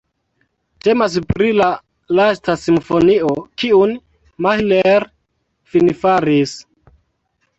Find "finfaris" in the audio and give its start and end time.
5.75-6.57